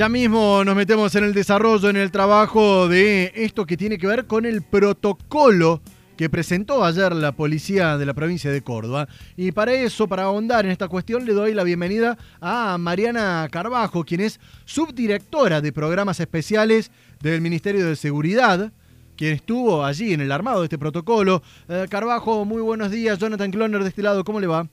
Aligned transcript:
Ya 0.00 0.08
mismo 0.08 0.64
nos 0.64 0.74
metemos 0.74 1.14
en 1.14 1.24
el 1.24 1.34
desarrollo, 1.34 1.90
en 1.90 1.98
el 1.98 2.10
trabajo 2.10 2.88
de 2.88 3.32
esto 3.34 3.66
que 3.66 3.76
tiene 3.76 3.98
que 3.98 4.06
ver 4.06 4.24
con 4.24 4.46
el 4.46 4.62
protocolo 4.62 5.82
que 6.16 6.30
presentó 6.30 6.82
ayer 6.86 7.14
la 7.14 7.32
policía 7.32 7.98
de 7.98 8.06
la 8.06 8.14
provincia 8.14 8.50
de 8.50 8.62
Córdoba. 8.62 9.08
Y 9.36 9.52
para 9.52 9.74
eso, 9.74 10.08
para 10.08 10.22
ahondar 10.22 10.64
en 10.64 10.70
esta 10.70 10.88
cuestión, 10.88 11.26
le 11.26 11.34
doy 11.34 11.52
la 11.52 11.64
bienvenida 11.64 12.16
a 12.40 12.78
Mariana 12.78 13.46
Carbajo, 13.52 14.02
quien 14.02 14.22
es 14.22 14.40
subdirectora 14.64 15.60
de 15.60 15.70
programas 15.70 16.18
especiales 16.18 16.90
del 17.20 17.42
Ministerio 17.42 17.84
de 17.84 17.94
Seguridad, 17.94 18.72
quien 19.18 19.34
estuvo 19.34 19.84
allí 19.84 20.14
en 20.14 20.22
el 20.22 20.32
armado 20.32 20.60
de 20.60 20.64
este 20.64 20.78
protocolo. 20.78 21.42
Eh, 21.68 21.84
Carbajo, 21.90 22.46
muy 22.46 22.62
buenos 22.62 22.90
días. 22.90 23.18
Jonathan 23.18 23.50
Cloner 23.50 23.82
de 23.82 23.90
este 23.90 24.02
lado, 24.02 24.24
¿cómo 24.24 24.40
le 24.40 24.46
va? 24.46 24.66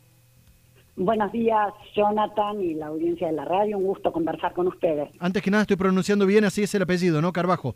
Buenos 0.98 1.32
días, 1.32 1.74
Jonathan 1.96 2.60
y 2.60 2.74
la 2.74 2.88
audiencia 2.88 3.28
de 3.28 3.34
la 3.34 3.46
radio. 3.46 3.78
Un 3.78 3.86
gusto 3.86 4.12
conversar 4.12 4.52
con 4.54 4.68
ustedes. 4.68 5.08
Antes 5.20 5.44
que 5.44 5.52
nada, 5.52 5.62
estoy 5.62 5.78
pronunciando 5.78 6.26
bien, 6.26 6.44
así 6.44 6.64
es 6.64 6.74
el 6.74 6.82
apellido, 6.82 7.22
¿no, 7.22 7.32
Carbajo? 7.32 7.76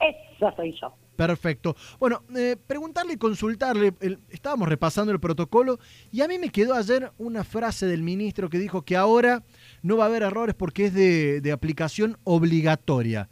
Eso 0.00 0.50
soy 0.56 0.74
yo. 0.80 0.94
Perfecto. 1.16 1.76
Bueno, 2.00 2.22
eh, 2.34 2.56
preguntarle 2.66 3.12
y 3.12 3.16
consultarle, 3.18 3.92
estábamos 4.30 4.70
repasando 4.70 5.12
el 5.12 5.20
protocolo 5.20 5.78
y 6.10 6.22
a 6.22 6.28
mí 6.28 6.38
me 6.38 6.48
quedó 6.48 6.74
ayer 6.74 7.12
una 7.18 7.44
frase 7.44 7.84
del 7.84 8.02
ministro 8.02 8.48
que 8.48 8.58
dijo 8.58 8.82
que 8.82 8.96
ahora 8.96 9.42
no 9.82 9.98
va 9.98 10.04
a 10.04 10.08
haber 10.08 10.22
errores 10.22 10.54
porque 10.54 10.86
es 10.86 10.94
de, 10.94 11.42
de 11.42 11.52
aplicación 11.52 12.16
obligatoria. 12.24 13.28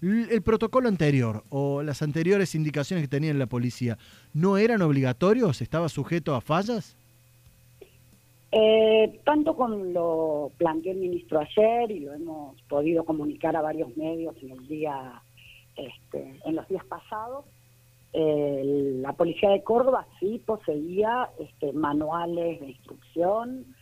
El 0.00 0.42
protocolo 0.42 0.88
anterior 0.88 1.44
o 1.48 1.82
las 1.82 2.00
anteriores 2.02 2.54
indicaciones 2.54 3.04
que 3.04 3.08
tenía 3.08 3.34
la 3.34 3.46
policía, 3.46 3.98
¿no 4.32 4.56
eran 4.56 4.82
obligatorios? 4.82 5.62
¿Estaba 5.62 5.88
sujeto 5.88 6.36
a 6.36 6.40
fallas? 6.40 6.96
Eh, 8.52 9.20
tanto 9.24 9.56
como 9.56 9.76
lo 9.76 10.52
planteó 10.58 10.92
el 10.92 10.98
ministro 10.98 11.40
ayer 11.40 11.90
y 11.90 12.00
lo 12.00 12.12
hemos 12.12 12.60
podido 12.62 13.04
comunicar 13.04 13.56
a 13.56 13.62
varios 13.62 13.96
medios 13.96 14.36
en 14.42 14.50
el 14.50 14.68
día, 14.68 15.22
este, 15.74 16.38
en 16.44 16.56
los 16.56 16.68
días 16.68 16.84
pasados, 16.84 17.46
la 18.14 19.14
policía 19.14 19.48
de 19.48 19.62
Córdoba 19.62 20.06
sí 20.20 20.42
poseía 20.44 21.30
este, 21.38 21.72
manuales 21.72 22.60
de 22.60 22.68
instrucción, 22.68 23.74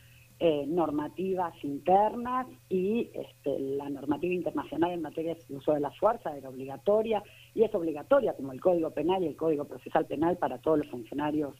eh, 0.42 0.64
normativas 0.66 1.52
internas 1.62 2.46
y 2.70 3.10
este, 3.12 3.58
la 3.58 3.90
normativa 3.90 4.32
internacional 4.32 4.92
en 4.92 5.02
materia 5.02 5.34
de 5.34 5.54
uso 5.54 5.74
de 5.74 5.80
la 5.80 5.90
fuerza 5.90 6.34
era 6.34 6.48
obligatoria 6.48 7.22
y 7.54 7.62
es 7.62 7.74
obligatoria 7.74 8.32
como 8.32 8.52
el 8.52 8.58
Código 8.58 8.90
Penal 8.90 9.22
y 9.22 9.26
el 9.26 9.36
Código 9.36 9.66
Procesal 9.66 10.06
Penal 10.06 10.38
para 10.38 10.56
todos 10.56 10.78
los 10.78 10.88
funcionarios 10.88 11.54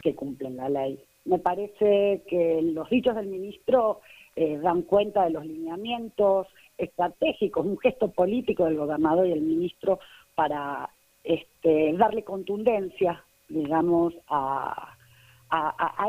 que 0.00 0.14
cumplen 0.14 0.56
la 0.56 0.68
ley. 0.68 1.02
Me 1.24 1.38
parece 1.38 2.22
que 2.28 2.60
los 2.62 2.88
dichos 2.90 3.14
del 3.14 3.26
ministro 3.26 4.00
eh, 4.36 4.58
dan 4.58 4.82
cuenta 4.82 5.24
de 5.24 5.30
los 5.30 5.44
lineamientos 5.44 6.46
estratégicos, 6.78 7.66
un 7.66 7.78
gesto 7.78 8.10
político 8.10 8.64
del 8.64 8.76
gobernador 8.76 9.26
y 9.26 9.32
el 9.32 9.42
ministro 9.42 9.98
para 10.34 10.88
este, 11.24 11.92
darle 11.94 12.24
contundencia, 12.24 13.22
digamos, 13.48 14.14
a, 14.28 14.96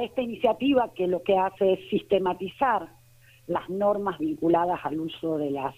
esta 0.02 0.22
iniciativa 0.22 0.94
que 0.94 1.08
lo 1.08 1.23
que 1.23 1.36
hace 1.38 1.73
es 1.73 1.89
sistematizar 1.89 2.89
las 3.48 3.70
normas 3.70 4.20
vinculadas 4.20 4.80
al 4.84 5.00
uso 5.00 5.38
de 5.38 5.52
las 5.52 5.76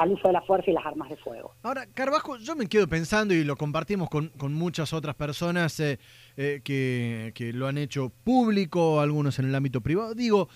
al 0.00 0.12
uso 0.12 0.28
de 0.28 0.32
la 0.32 0.40
fuerza 0.40 0.70
y 0.70 0.72
las 0.72 0.86
armas 0.86 1.10
de 1.10 1.16
fuego. 1.16 1.52
Ahora, 1.62 1.84
Carbajo, 1.92 2.38
yo 2.38 2.56
me 2.56 2.66
quedo 2.66 2.88
pensando 2.88 3.34
y 3.34 3.44
lo 3.44 3.56
compartimos 3.56 4.08
con, 4.08 4.32
muchas 4.54 4.94
otras 4.94 5.14
personas 5.14 5.78
eh, 5.78 5.98
eh, 6.38 6.62
que, 6.64 7.32
que, 7.34 7.52
lo 7.52 7.66
han 7.66 7.76
hecho 7.76 8.10
público, 8.24 9.00
algunos 9.00 9.38
en 9.38 9.44
el 9.44 9.54
ámbito 9.54 9.82
privado. 9.82 10.14
Digo, 10.14 10.48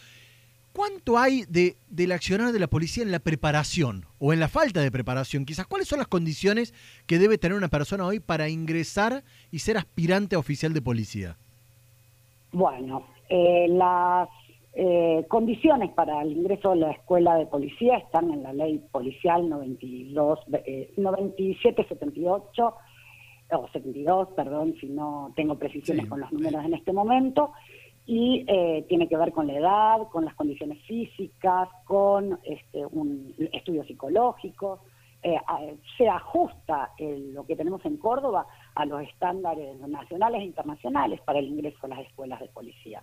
¿cuánto 0.72 1.18
hay 1.18 1.44
de, 1.46 1.76
del 1.90 2.12
accionar 2.12 2.52
de 2.52 2.58
la 2.58 2.68
policía 2.68 3.02
en 3.02 3.12
la 3.12 3.18
preparación 3.18 4.06
o 4.18 4.32
en 4.32 4.40
la 4.40 4.48
falta 4.48 4.80
de 4.80 4.90
preparación? 4.90 5.44
Quizás, 5.44 5.66
¿cuáles 5.66 5.88
son 5.88 5.98
las 5.98 6.08
condiciones 6.08 6.72
que 7.06 7.18
debe 7.18 7.36
tener 7.36 7.58
una 7.58 7.68
persona 7.68 8.06
hoy 8.06 8.20
para 8.20 8.48
ingresar 8.48 9.24
y 9.50 9.58
ser 9.58 9.76
aspirante 9.76 10.36
a 10.36 10.38
oficial 10.38 10.72
de 10.72 10.80
policía? 10.80 11.36
Bueno, 12.50 13.06
eh, 13.28 13.66
las 13.68 14.30
eh, 14.76 15.24
condiciones 15.28 15.92
para 15.92 16.20
el 16.22 16.32
ingreso 16.32 16.72
a 16.72 16.76
la 16.76 16.90
escuela 16.90 17.36
de 17.36 17.46
policía 17.46 17.96
están 17.96 18.32
en 18.32 18.42
la 18.42 18.52
ley 18.52 18.82
policial 18.90 19.48
92, 19.48 20.40
eh, 20.52 20.92
9778 20.96 22.74
o 23.52 23.68
72, 23.68 24.28
perdón, 24.34 24.74
si 24.80 24.88
no 24.88 25.32
tengo 25.36 25.56
precisiones 25.56 26.06
con 26.08 26.18
los 26.18 26.32
números 26.32 26.64
en 26.64 26.74
este 26.74 26.92
momento, 26.92 27.52
y 28.04 28.44
eh, 28.48 28.84
tiene 28.88 29.08
que 29.08 29.16
ver 29.16 29.30
con 29.30 29.46
la 29.46 29.54
edad, 29.54 30.08
con 30.10 30.24
las 30.24 30.34
condiciones 30.34 30.82
físicas, 30.82 31.68
con 31.84 32.40
este, 32.42 32.84
un 32.84 33.32
estudio 33.52 33.84
psicológico. 33.84 34.80
Eh, 35.22 35.38
se 35.96 36.08
ajusta 36.08 36.90
lo 36.98 37.46
que 37.46 37.56
tenemos 37.56 37.82
en 37.86 37.96
Córdoba 37.96 38.46
a 38.74 38.84
los 38.84 39.02
estándares 39.02 39.78
nacionales 39.88 40.42
e 40.42 40.46
internacionales 40.46 41.20
para 41.20 41.38
el 41.38 41.46
ingreso 41.46 41.78
a 41.82 41.88
las 41.88 42.00
escuelas 42.00 42.40
de 42.40 42.48
policía. 42.48 43.02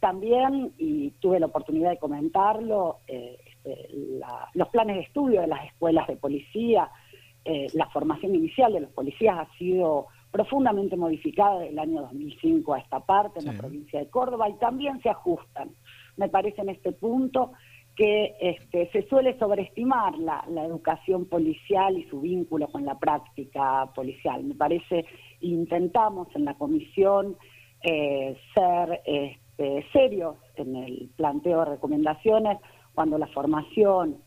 También, 0.00 0.72
y 0.78 1.10
tuve 1.20 1.40
la 1.40 1.46
oportunidad 1.46 1.90
de 1.90 1.98
comentarlo, 1.98 2.98
eh, 3.08 3.36
este, 3.44 3.88
los 4.54 4.68
planes 4.68 4.96
de 4.96 5.02
estudio 5.02 5.40
de 5.40 5.48
las 5.48 5.64
escuelas 5.66 6.06
de 6.06 6.16
policía, 6.16 6.88
eh, 7.44 7.66
la 7.74 7.88
formación 7.88 8.34
inicial 8.34 8.72
de 8.72 8.80
los 8.80 8.90
policías 8.90 9.38
ha 9.38 9.58
sido 9.58 10.06
profundamente 10.30 10.96
modificada 10.96 11.60
desde 11.60 11.72
el 11.72 11.78
año 11.78 12.02
2005 12.02 12.74
a 12.74 12.78
esta 12.78 13.00
parte 13.00 13.40
en 13.40 13.46
la 13.46 13.54
provincia 13.54 13.98
de 13.98 14.08
Córdoba 14.08 14.48
y 14.48 14.54
también 14.58 15.00
se 15.00 15.08
ajustan. 15.08 15.70
Me 16.16 16.28
parece 16.28 16.60
en 16.60 16.68
este 16.68 16.92
punto 16.92 17.52
que 17.96 18.36
este, 18.40 18.90
se 18.92 19.08
suele 19.08 19.36
sobreestimar 19.38 20.16
la, 20.18 20.44
educación 20.64 21.24
policial 21.24 21.98
y 21.98 22.04
su 22.04 22.20
vínculo 22.20 22.68
con 22.68 22.84
la 22.84 22.98
práctica 22.98 23.90
policial. 23.94 24.44
Me 24.44 24.54
parece, 24.54 25.06
intentamos 25.40 26.28
en 26.36 26.44
la 26.44 26.54
comisión 26.54 27.36
eh, 27.82 28.36
ser... 28.54 29.00
Este, 29.04 29.47
eh, 29.58 29.84
serios 29.92 30.36
en 30.56 30.76
el 30.76 31.10
planteo 31.16 31.60
de 31.60 31.72
recomendaciones 31.72 32.58
cuando 32.94 33.18
la 33.18 33.26
formación, 33.28 34.18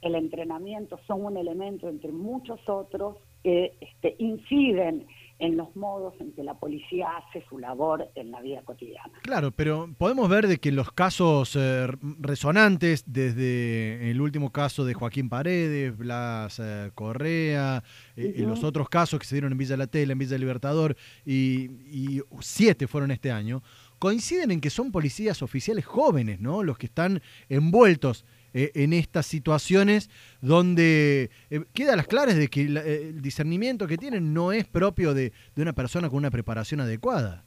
el 0.00 0.14
entrenamiento 0.14 0.98
son 1.06 1.24
un 1.24 1.36
elemento 1.36 1.88
entre 1.88 2.12
muchos 2.12 2.60
otros 2.68 3.16
que 3.42 3.74
este, 3.80 4.16
inciden 4.18 5.06
en 5.38 5.56
los 5.56 5.74
modos 5.74 6.14
en 6.20 6.32
que 6.32 6.44
la 6.44 6.54
policía 6.54 7.08
hace 7.16 7.44
su 7.48 7.58
labor 7.58 8.08
en 8.14 8.30
la 8.30 8.40
vida 8.40 8.62
cotidiana. 8.62 9.12
Claro, 9.22 9.50
pero 9.50 9.88
podemos 9.98 10.28
ver 10.28 10.46
de 10.46 10.58
que 10.58 10.70
los 10.70 10.92
casos 10.92 11.56
eh, 11.56 11.88
resonantes, 12.20 13.02
desde 13.06 14.08
el 14.08 14.20
último 14.20 14.52
caso 14.52 14.84
de 14.84 14.94
Joaquín 14.94 15.28
Paredes, 15.28 15.96
Blas 15.96 16.60
eh, 16.60 16.92
Correa, 16.94 17.82
y 18.16 18.42
los 18.42 18.62
otros 18.62 18.88
casos 18.88 19.18
que 19.18 19.26
se 19.26 19.34
dieron 19.34 19.50
en 19.50 19.58
Villa 19.58 19.76
La 19.76 19.88
Tela, 19.88 20.12
en 20.12 20.18
Villa 20.18 20.38
Libertador, 20.38 20.96
y, 21.26 21.70
y 21.90 22.20
siete 22.38 22.86
fueron 22.86 23.10
este 23.10 23.32
año, 23.32 23.64
coinciden 24.02 24.50
en 24.50 24.60
que 24.60 24.68
son 24.68 24.90
policías 24.90 25.42
oficiales 25.42 25.86
jóvenes, 25.86 26.40
¿no? 26.40 26.64
Los 26.64 26.76
que 26.76 26.86
están 26.86 27.22
envueltos 27.48 28.24
eh, 28.52 28.72
en 28.74 28.92
estas 28.94 29.26
situaciones 29.26 30.10
donde 30.40 31.30
eh, 31.50 31.60
queda 31.72 31.94
las 31.94 32.08
claras 32.08 32.34
de 32.34 32.48
que 32.48 32.62
eh, 32.62 33.10
el 33.10 33.22
discernimiento 33.22 33.86
que 33.86 33.96
tienen 33.96 34.34
no 34.34 34.50
es 34.50 34.66
propio 34.66 35.14
de, 35.14 35.32
una 35.56 35.72
persona 35.72 36.08
con 36.08 36.18
una 36.18 36.32
preparación 36.32 36.80
adecuada. 36.80 37.44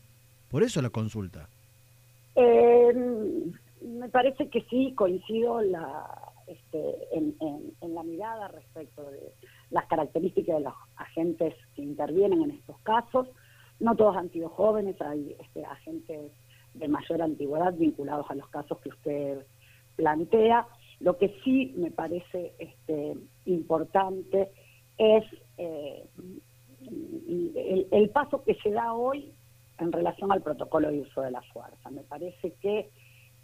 Por 0.48 0.64
eso 0.64 0.82
la 0.82 0.90
consulta. 0.92 1.50
me 2.38 4.08
parece 4.08 4.48
que 4.48 4.62
sí, 4.70 4.94
coincido 4.96 5.62
la, 5.62 6.08
este, 6.48 6.80
en, 7.12 7.36
la 7.94 8.04
mirada 8.04 8.48
respecto 8.48 9.04
de 9.12 9.34
las 9.72 9.88
características 9.88 10.60
de 10.60 10.64
los 10.64 10.74
agentes 10.96 11.54
que 11.76 11.82
intervienen 11.82 12.44
en 12.44 12.52
estos 12.52 12.80
casos. 12.80 13.28
No 13.82 13.94
todos 13.98 14.16
han 14.16 14.32
sido 14.32 14.48
jóvenes, 14.48 14.96
hay 15.02 15.36
este, 15.38 15.66
agentes 15.66 16.32
de 16.76 16.88
mayor 16.88 17.22
antigüedad 17.22 17.74
vinculados 17.74 18.30
a 18.30 18.36
los 18.36 18.48
casos 18.50 18.80
que 18.80 18.90
usted 18.90 19.46
plantea. 19.96 20.68
Lo 21.00 21.18
que 21.18 21.36
sí 21.44 21.74
me 21.78 21.92
parece 21.92 22.54
este, 22.60 23.16
importante 23.46 24.52
es 24.98 25.24
eh, 25.58 26.08
el, 27.92 28.10
paso 28.10 28.44
que 28.44 28.56
se 28.56 28.72
da 28.72 28.94
hoy 28.94 29.32
en 29.80 29.92
relación 29.92 30.32
al 30.32 30.42
protocolo 30.42 30.90
de 30.90 31.02
uso 31.02 31.22
de 31.22 31.32
la 31.32 31.42
fuerza. 31.42 31.90
Me 31.90 32.04
parece 32.04 32.54
que 32.62 32.90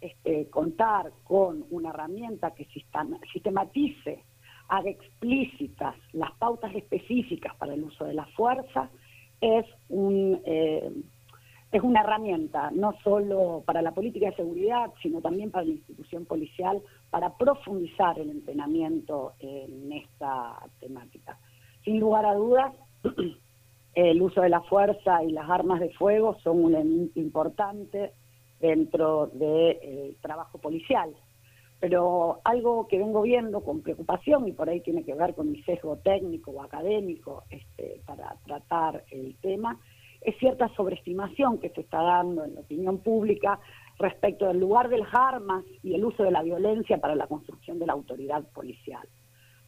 este, 0.00 0.48
contar 0.48 1.12
con 1.24 1.64
una 1.70 1.90
herramienta 1.90 2.52
que 2.52 2.66
sistematice, 3.32 4.24
haga 4.68 4.90
explícitas 4.90 5.94
las 6.12 6.32
pautas 6.38 6.74
específicas 6.74 7.54
para 7.56 7.74
el 7.74 7.84
uso 7.84 8.04
de 8.04 8.14
la 8.14 8.24
fuerza 8.26 8.88
es 9.40 9.66
un, 9.88 10.40
eh, 10.44 10.90
es 11.72 11.82
una 11.82 12.02
herramienta 12.02 12.70
no 12.70 12.94
solo 13.02 13.62
para 13.64 13.80
la 13.80 13.92
política 13.92 14.26
de 14.26 14.36
seguridad, 14.36 14.92
sino 15.02 15.22
también 15.22 15.50
para 15.50 15.64
la 15.64 15.72
institución 15.72 16.26
policial, 16.26 16.82
para 17.10 17.34
profundizar 17.36 18.18
el 18.18 18.28
entrenamiento 18.28 19.32
en 19.40 19.90
esta 19.90 20.58
temática. 20.80 21.38
Sin 21.82 21.98
lugar 21.98 22.26
a 22.26 22.34
dudas, 22.34 22.74
el 23.94 24.20
uso 24.20 24.42
de 24.42 24.50
la 24.50 24.60
fuerza 24.60 25.24
y 25.24 25.32
las 25.32 25.48
armas 25.48 25.80
de 25.80 25.90
fuego 25.94 26.36
son 26.42 26.62
un 26.62 26.74
elemento 26.74 27.18
importante 27.18 28.12
dentro 28.60 29.28
del 29.28 30.14
trabajo 30.20 30.58
policial. 30.58 31.10
Pero 31.80 32.40
algo 32.44 32.86
que 32.86 32.98
vengo 32.98 33.22
viendo 33.22 33.62
con 33.62 33.80
preocupación, 33.80 34.46
y 34.46 34.52
por 34.52 34.68
ahí 34.68 34.80
tiene 34.80 35.04
que 35.04 35.14
ver 35.14 35.34
con 35.34 35.50
mi 35.50 35.62
sesgo 35.62 35.96
técnico 35.96 36.52
o 36.52 36.62
académico 36.62 37.44
este, 37.50 38.00
para 38.06 38.36
tratar 38.44 39.02
el 39.10 39.34
tema, 39.40 39.80
es 40.24 40.36
cierta 40.38 40.68
sobreestimación 40.74 41.58
que 41.58 41.70
se 41.70 41.82
está 41.82 42.02
dando 42.02 42.44
en 42.44 42.54
la 42.54 42.60
opinión 42.60 42.98
pública 42.98 43.58
respecto 43.98 44.46
del 44.46 44.58
lugar 44.58 44.88
de 44.88 44.98
las 44.98 45.14
armas 45.14 45.64
y 45.82 45.94
el 45.94 46.04
uso 46.04 46.22
de 46.22 46.30
la 46.30 46.42
violencia 46.42 46.98
para 46.98 47.14
la 47.14 47.26
construcción 47.26 47.78
de 47.78 47.86
la 47.86 47.92
autoridad 47.92 48.44
policial. 48.52 49.06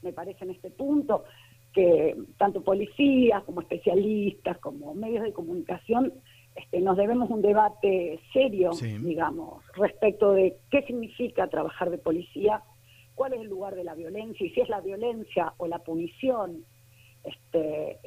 Me 0.03 0.13
parece 0.13 0.45
en 0.45 0.51
este 0.51 0.71
punto 0.71 1.25
que 1.73 2.17
tanto 2.39 2.63
policías 2.63 3.43
como 3.45 3.61
especialistas, 3.61 4.59
como 4.59 4.95
medios 4.95 5.25
de 5.25 5.33
comunicación, 5.33 6.13
este, 6.55 6.81
nos 6.81 6.97
debemos 6.97 7.31
un 7.31 7.43
debate 7.43 8.21
serio, 8.33 8.71
digamos, 8.81 9.65
respecto 9.75 10.33
de 10.33 10.57
qué 10.71 10.83
significa 10.83 11.49
trabajar 11.49 11.91
de 11.91 11.99
policía, 11.99 12.63
cuál 13.17 13.33
es 13.33 13.41
el 13.41 13.49
lugar 13.49 13.75
de 13.75 13.83
la 13.83 13.95
violencia 13.95 14.47
y 14.47 14.51
si 14.51 14.61
es 14.61 14.69
la 14.69 14.81
violencia 14.81 15.53
o 15.57 15.67
la 15.67 15.81
punición 15.81 16.65
este, 17.25 17.99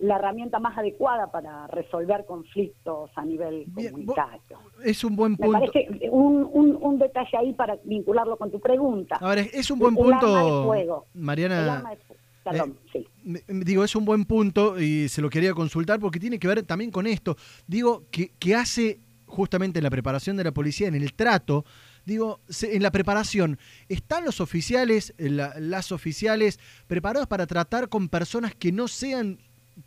la 0.00 0.16
herramienta 0.16 0.58
más 0.58 0.76
adecuada 0.76 1.30
para 1.30 1.66
resolver 1.68 2.24
conflictos 2.26 3.10
a 3.14 3.24
nivel 3.24 3.66
comunitario. 3.72 4.58
Es 4.84 5.04
un 5.04 5.14
buen 5.14 5.36
punto. 5.36 5.58
Me 5.58 5.66
parece 5.66 6.10
un, 6.10 6.78
un, 6.80 6.98
detalle 6.98 7.36
ahí 7.38 7.52
para 7.52 7.76
vincularlo 7.84 8.36
con 8.36 8.50
tu 8.50 8.60
pregunta. 8.60 9.16
A 9.16 9.28
ver, 9.28 9.50
es 9.52 9.70
un 9.70 9.78
buen 9.78 9.94
punto, 9.94 10.74
Mariana. 11.14 11.84
Perdón, 12.42 12.76
eh, 12.92 13.06
sí. 13.24 13.44
Digo, 13.48 13.84
es 13.84 13.96
un 13.96 14.04
buen 14.04 14.26
punto 14.26 14.78
y 14.78 15.08
se 15.08 15.22
lo 15.22 15.30
quería 15.30 15.54
consultar 15.54 15.98
porque 15.98 16.20
tiene 16.20 16.38
que 16.38 16.46
ver 16.46 16.62
también 16.64 16.90
con 16.90 17.06
esto. 17.06 17.36
Digo, 17.66 18.02
que, 18.10 18.32
que 18.38 18.54
hace 18.54 18.98
justamente 19.26 19.80
la 19.80 19.90
preparación 19.90 20.36
de 20.36 20.44
la 20.44 20.52
policía, 20.52 20.88
en 20.88 20.94
el 20.94 21.14
trato, 21.14 21.64
digo, 22.04 22.40
en 22.62 22.82
la 22.82 22.90
preparación, 22.90 23.58
¿están 23.88 24.24
los 24.24 24.40
oficiales, 24.40 25.14
las 25.18 25.92
oficiales 25.92 26.58
preparados 26.86 27.28
para 27.28 27.46
tratar 27.46 27.88
con 27.88 28.08
personas 28.08 28.54
que 28.54 28.72
no 28.72 28.88
sean 28.88 29.38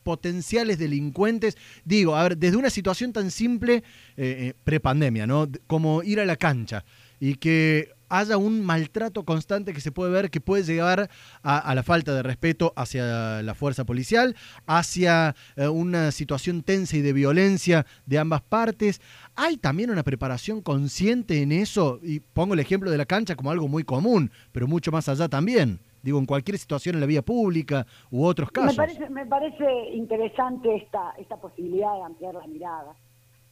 potenciales 0.03 0.77
delincuentes? 0.79 1.57
Digo, 1.85 2.15
a 2.15 2.23
ver, 2.23 2.37
desde 2.37 2.57
una 2.57 2.69
situación 2.69 3.13
tan 3.13 3.31
simple, 3.31 3.75
eh, 3.75 3.83
eh, 4.17 4.53
prepandemia, 4.63 5.27
¿no? 5.27 5.49
Como 5.67 6.03
ir 6.03 6.19
a 6.19 6.25
la 6.25 6.35
cancha 6.35 6.83
y 7.19 7.35
que 7.35 7.96
haya 8.09 8.37
un 8.37 8.65
maltrato 8.65 9.23
constante 9.23 9.73
que 9.73 9.81
se 9.81 9.91
puede 9.91 10.11
ver 10.11 10.29
que 10.29 10.41
puede 10.41 10.63
llegar 10.63 11.09
a, 11.43 11.75
la 11.75 11.83
falta 11.83 12.13
de 12.13 12.23
respeto 12.23 12.73
hacia 12.75 13.41
la 13.41 13.55
fuerza 13.55 13.85
policial, 13.85 14.35
hacia 14.65 15.35
eh, 15.55 15.67
una 15.67 16.11
situación 16.11 16.63
tensa 16.63 16.97
y 16.97 17.01
de 17.01 17.13
violencia 17.13 17.85
de 18.05 18.19
ambas 18.19 18.41
partes. 18.41 19.01
Hay 19.35 19.57
también 19.57 19.89
una 19.89 20.03
preparación 20.03 20.61
consciente 20.61 21.41
en 21.41 21.51
eso, 21.51 21.99
y 22.01 22.19
pongo 22.19 22.53
el 22.53 22.59
ejemplo 22.59 22.91
de 22.91 22.97
la 22.97 23.05
cancha 23.05 23.35
como 23.35 23.51
algo 23.51 23.67
muy 23.67 23.83
común, 23.83 24.31
pero 24.51 24.67
mucho 24.67 24.91
más 24.91 25.09
allá 25.09 25.27
también. 25.27 25.79
Digo, 26.01 26.19
en 26.19 26.25
cualquier 26.25 26.57
situación 26.57 26.95
en 26.95 27.01
la 27.01 27.07
vía 27.07 27.21
pública 27.21 27.85
u 28.11 28.23
otros 28.23 28.51
casos. 28.51 28.77
Me 28.77 28.85
parece, 28.85 29.09
me 29.09 29.25
parece 29.25 29.65
interesante 29.93 30.75
esta, 30.75 31.13
esta 31.17 31.35
posibilidad 31.37 31.93
de 31.95 32.03
ampliar 32.03 32.35
la 32.35 32.47
mirada 32.47 32.95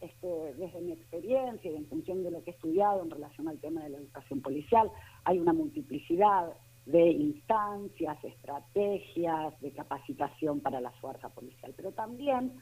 este, 0.00 0.54
desde 0.54 0.80
mi 0.80 0.92
experiencia 0.92 1.70
y 1.70 1.76
en 1.76 1.86
función 1.86 2.22
de 2.22 2.30
lo 2.30 2.42
que 2.44 2.50
he 2.50 2.54
estudiado 2.54 3.02
en 3.02 3.10
relación 3.10 3.48
al 3.48 3.58
tema 3.58 3.82
de 3.82 3.90
la 3.90 3.98
educación 3.98 4.40
policial, 4.42 4.90
hay 5.24 5.38
una 5.38 5.52
multiplicidad 5.52 6.52
de 6.84 7.10
instancias, 7.10 8.22
estrategias 8.22 9.60
de 9.60 9.72
capacitación 9.72 10.60
para 10.60 10.80
la 10.80 10.92
fuerza 10.92 11.28
policial, 11.30 11.72
pero 11.76 11.92
también, 11.92 12.52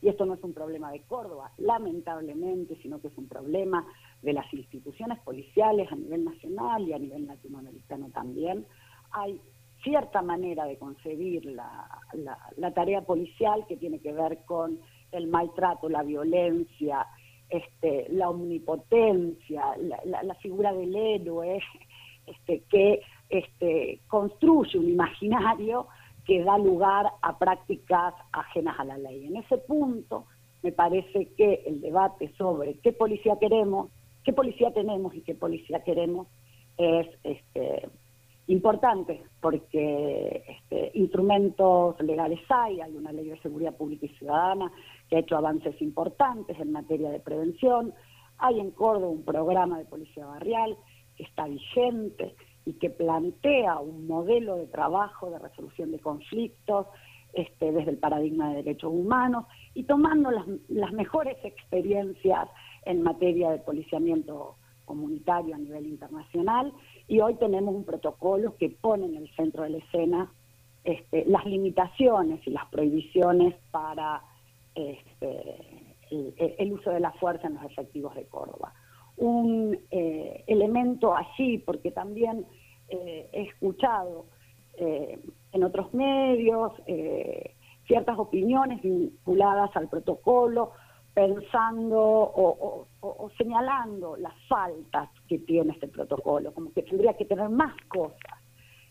y 0.00 0.08
esto 0.08 0.24
no 0.24 0.34
es 0.34 0.42
un 0.42 0.54
problema 0.54 0.90
de 0.90 1.02
Córdoba, 1.02 1.52
lamentablemente, 1.58 2.76
sino 2.80 3.00
que 3.00 3.08
es 3.08 3.18
un 3.18 3.28
problema 3.28 3.86
de 4.22 4.32
las 4.32 4.52
instituciones 4.54 5.18
policiales 5.20 5.90
a 5.92 5.96
nivel 5.96 6.24
nacional 6.24 6.88
y 6.88 6.92
a 6.94 6.98
nivel 6.98 7.26
latinoamericano 7.26 8.08
también, 8.10 8.66
hay 9.10 9.40
cierta 9.82 10.22
manera 10.22 10.64
de 10.64 10.78
concebir 10.78 11.44
la, 11.44 11.86
la 12.56 12.72
tarea 12.72 13.02
policial 13.02 13.66
que 13.66 13.76
tiene 13.76 13.98
que 13.98 14.12
ver 14.14 14.44
con 14.46 14.80
el 15.14 15.28
maltrato, 15.28 15.88
la 15.88 16.02
violencia, 16.02 17.06
este, 17.48 18.06
la 18.10 18.30
omnipotencia, 18.30 19.62
la, 20.04 20.34
figura 20.36 20.72
del 20.72 20.94
héroe, 20.94 21.60
este, 22.26 22.62
que 22.70 23.00
este, 23.28 24.00
construye 24.08 24.78
un 24.78 24.88
imaginario 24.88 25.86
que 26.24 26.42
da 26.42 26.56
lugar 26.58 27.06
a 27.22 27.38
prácticas 27.38 28.14
ajenas 28.32 28.78
a 28.78 28.84
la 28.84 28.98
ley. 28.98 29.26
En 29.26 29.36
ese 29.36 29.58
punto, 29.58 30.24
me 30.62 30.72
parece 30.72 31.28
que 31.36 31.62
el 31.66 31.80
debate 31.80 32.32
sobre 32.38 32.74
qué 32.78 32.92
policía 32.92 33.36
queremos, 33.38 33.90
qué 34.24 34.32
policía 34.32 34.72
tenemos 34.72 35.14
y 35.14 35.20
qué 35.20 35.34
policía 35.34 35.84
queremos 35.84 36.26
es 36.76 37.06
importante 38.46 39.22
porque 39.40 40.42
instrumentos 40.94 42.00
legales 42.00 42.40
hay, 42.48 42.80
hay 42.80 42.96
una 42.96 43.12
ley 43.12 43.28
de 43.28 43.40
seguridad 43.40 43.76
pública 43.76 44.06
y 44.06 44.16
ciudadana 44.16 44.72
que 45.14 45.18
ha 45.18 45.20
hecho 45.20 45.36
avances 45.36 45.80
importantes 45.80 46.58
en 46.58 46.72
materia 46.72 47.08
de 47.08 47.20
prevención, 47.20 47.94
hay 48.38 48.58
en 48.58 48.72
Córdoba 48.72 49.12
un 49.12 49.24
programa 49.24 49.78
de 49.78 49.84
policía 49.84 50.26
barrial 50.26 50.76
que 51.14 51.22
está 51.22 51.46
vigente 51.46 52.34
y 52.66 52.72
que 52.72 52.90
plantea 52.90 53.78
un 53.78 54.08
modelo 54.08 54.56
de 54.56 54.66
trabajo 54.66 55.30
de 55.30 55.38
resolución 55.38 55.92
de 55.92 56.00
conflictos 56.00 56.88
este, 57.32 57.70
desde 57.70 57.92
el 57.92 57.98
paradigma 57.98 58.48
de 58.48 58.56
derechos 58.64 58.90
humanos 58.92 59.44
y 59.72 59.84
tomando 59.84 60.32
las, 60.32 60.46
las 60.68 60.92
mejores 60.92 61.36
experiencias 61.44 62.48
en 62.84 63.04
materia 63.04 63.52
de 63.52 63.58
policiamiento 63.58 64.56
comunitario 64.84 65.54
a 65.54 65.58
nivel 65.58 65.86
internacional. 65.86 66.72
Y 67.06 67.20
hoy 67.20 67.36
tenemos 67.36 67.72
un 67.72 67.84
protocolo 67.84 68.56
que 68.56 68.68
pone 68.68 69.06
en 69.06 69.14
el 69.14 69.30
centro 69.36 69.62
de 69.62 69.70
la 69.70 69.78
escena 69.78 70.32
este, 70.82 71.24
las 71.26 71.46
limitaciones 71.46 72.44
y 72.48 72.50
las 72.50 72.66
prohibiciones 72.66 73.54
para 73.70 74.20
este, 74.74 75.94
el, 76.10 76.72
uso 76.72 76.90
de 76.90 77.00
la 77.00 77.12
fuerza 77.12 77.46
en 77.46 77.54
los 77.54 77.64
efectivos 77.64 78.14
de 78.14 78.26
Córdoba. 78.26 78.72
Un 79.16 79.78
eh, 79.90 80.44
elemento 80.46 81.14
allí, 81.14 81.58
porque 81.58 81.90
también 81.90 82.46
eh, 82.88 83.28
he 83.32 83.42
escuchado 83.42 84.26
eh, 84.76 85.18
en 85.52 85.64
otros 85.64 85.94
medios 85.94 86.72
ciertas 87.86 88.18
opiniones 88.18 88.82
vinculadas 88.82 89.70
al 89.76 89.88
protocolo, 89.88 90.72
pensando 91.12 92.00
o, 92.00 92.86
señalando 93.38 94.16
las 94.16 94.34
faltas 94.48 95.10
que 95.28 95.38
tiene 95.38 95.72
este 95.72 95.86
protocolo, 95.86 96.52
como 96.52 96.72
que 96.72 96.82
tendría 96.82 97.14
que 97.14 97.26
tener 97.26 97.48
más 97.50 97.74
cosas. 97.88 98.40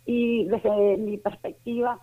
Y 0.06 0.46
desde 0.46 0.98
mi 0.98 1.18
perspectiva, 1.18 2.00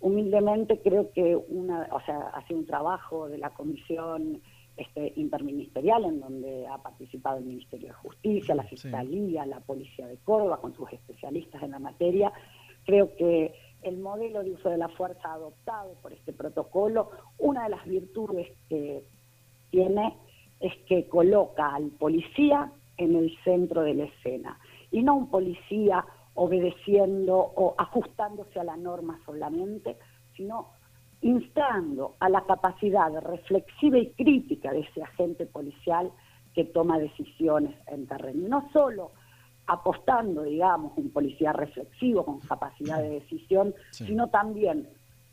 humildemente 0.00 0.80
creo 0.80 1.10
que 1.12 1.36
una, 1.36 1.88
o 1.92 2.00
sea, 2.02 2.28
ha 2.34 2.46
sido 2.46 2.60
un 2.60 2.66
trabajo 2.66 3.28
de 3.28 3.38
la 3.38 3.50
comisión 3.50 4.40
este, 4.76 5.12
interministerial 5.16 6.04
en 6.04 6.20
donde 6.20 6.66
ha 6.68 6.78
participado 6.78 7.38
el 7.38 7.44
Ministerio 7.44 7.88
de 7.88 7.94
Justicia, 7.94 8.54
la 8.54 8.62
Fiscalía, 8.62 9.44
la 9.44 9.60
Policía 9.60 10.06
de 10.06 10.18
Córdoba, 10.18 10.60
con 10.60 10.74
sus 10.74 10.92
especialistas 10.92 11.62
en 11.62 11.72
la 11.72 11.80
materia. 11.80 12.32
Creo 12.86 13.16
que 13.16 13.52
el 13.82 13.98
modelo 13.98 14.42
de 14.42 14.52
uso 14.52 14.70
de 14.70 14.78
la 14.78 14.88
fuerza 14.88 15.32
adoptado 15.32 15.94
por 16.00 16.12
este 16.12 16.32
protocolo, 16.32 17.10
una 17.38 17.64
de 17.64 17.70
las 17.70 17.84
virtudes 17.86 18.52
que 18.68 19.02
tiene 19.70 20.14
es 20.60 20.76
que 20.88 21.08
coloca 21.08 21.74
al 21.74 21.90
policía 21.90 22.72
en 22.96 23.16
el 23.16 23.36
centro 23.44 23.82
de 23.82 23.94
la 23.94 24.04
escena 24.04 24.58
y 24.90 25.02
no 25.02 25.16
un 25.16 25.30
policía 25.30 26.04
obedeciendo 26.38 27.36
o 27.36 27.74
ajustándose 27.76 28.60
a 28.60 28.64
la 28.64 28.76
norma 28.76 29.20
solamente, 29.26 29.96
sino 30.36 30.68
instando 31.20 32.14
a 32.20 32.28
la 32.28 32.42
capacidad 32.42 33.12
reflexiva 33.20 33.98
y 33.98 34.10
crítica 34.12 34.70
de 34.70 34.80
ese 34.80 35.02
agente 35.02 35.46
policial 35.46 36.12
que 36.54 36.64
toma 36.64 36.98
decisiones 36.98 37.74
en 37.88 38.06
terreno. 38.06 38.48
No 38.48 38.70
solo 38.72 39.10
apostando, 39.66 40.44
digamos, 40.44 40.92
un 40.96 41.10
policía 41.10 41.52
reflexivo 41.52 42.24
con 42.24 42.38
capacidad 42.40 43.02
de 43.02 43.10
decisión, 43.10 43.74
sino 43.90 44.28
también 44.28 44.88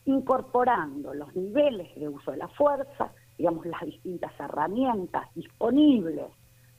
incorporando 0.05 1.13
los 1.13 1.35
niveles 1.35 1.93
de 1.95 2.09
uso 2.09 2.31
de 2.31 2.37
la 2.37 2.47
fuerza, 2.47 3.11
digamos, 3.37 3.65
las 3.67 3.81
distintas 3.85 4.31
herramientas 4.39 5.27
disponibles 5.35 6.31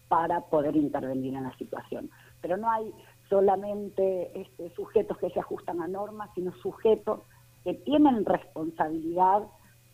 para 0.09 0.41
poder 0.41 0.77
intervenir 0.77 1.35
en 1.35 1.45
la 1.45 1.57
situación. 1.57 2.11
Pero 2.41 2.57
no 2.57 2.71
hay 2.71 2.93
solamente 3.29 4.41
este, 4.41 4.71
sujetos 4.75 5.19
que 5.19 5.31
se 5.31 5.41
ajustan 5.41 5.83
a 5.83 5.89
normas, 5.89 6.31
sino 6.35 6.53
sujetos 6.63 7.21
que 7.65 7.75
tienen 7.75 8.25
responsabilidad, 8.25 9.43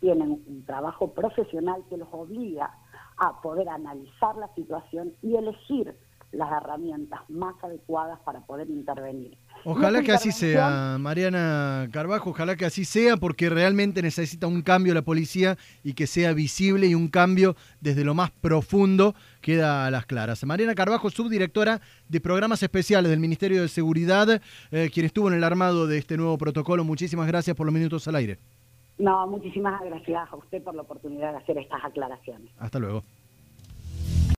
tienen 0.00 0.42
un 0.46 0.64
trabajo 0.66 1.12
profesional 1.12 1.82
que 1.88 1.96
los 1.96 2.08
obliga 2.12 2.74
a 3.16 3.40
poder 3.40 3.68
analizar 3.68 4.36
la 4.36 4.52
situación 4.54 5.14
y 5.22 5.36
elegir 5.36 5.96
las 6.32 6.50
herramientas 6.50 7.20
más 7.28 7.54
adecuadas 7.62 8.18
para 8.20 8.40
poder 8.40 8.68
intervenir. 8.68 9.36
Ojalá 9.64 10.02
que 10.02 10.12
así 10.12 10.32
sea, 10.32 10.96
Mariana 10.98 11.88
Carbajo, 11.92 12.30
ojalá 12.30 12.56
que 12.56 12.64
así 12.64 12.84
sea, 12.84 13.16
porque 13.16 13.48
realmente 13.48 14.02
necesita 14.02 14.46
un 14.46 14.62
cambio 14.62 14.94
la 14.94 15.02
policía 15.02 15.56
y 15.82 15.94
que 15.94 16.06
sea 16.06 16.32
visible 16.32 16.86
y 16.86 16.94
un 16.94 17.08
cambio 17.08 17.56
desde 17.80 18.04
lo 18.04 18.14
más 18.14 18.30
profundo 18.30 19.14
queda 19.40 19.86
a 19.86 19.90
las 19.90 20.06
claras. 20.06 20.44
Mariana 20.44 20.74
Carbajo, 20.74 21.10
subdirectora 21.10 21.80
de 22.08 22.20
programas 22.20 22.62
especiales 22.62 23.10
del 23.10 23.20
Ministerio 23.20 23.62
de 23.62 23.68
Seguridad, 23.68 24.40
eh, 24.70 24.90
quien 24.92 25.06
estuvo 25.06 25.28
en 25.28 25.34
el 25.34 25.44
armado 25.44 25.86
de 25.86 25.98
este 25.98 26.16
nuevo 26.16 26.36
protocolo. 26.38 26.84
Muchísimas 26.84 27.26
gracias 27.26 27.56
por 27.56 27.66
los 27.66 27.74
minutos 27.74 28.06
al 28.08 28.16
aire. 28.16 28.38
No, 28.98 29.26
muchísimas 29.26 29.80
gracias 29.82 30.32
a 30.32 30.36
usted 30.36 30.62
por 30.62 30.74
la 30.74 30.82
oportunidad 30.82 31.32
de 31.32 31.38
hacer 31.38 31.58
estas 31.58 31.84
aclaraciones. 31.84 32.50
Hasta 32.58 32.78
luego. 32.78 33.02